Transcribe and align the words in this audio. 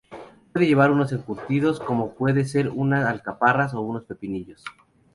Puede 0.51 0.65
llevar 0.65 0.89
unos 0.89 1.11
encurtidos 1.13 1.79
como 1.79 2.15
puede 2.15 2.43
ser 2.45 2.69
unas 2.69 3.05
alcaparras, 3.05 3.75
o 3.75 3.81
unos 3.81 4.03
pepinillos. 4.03 4.63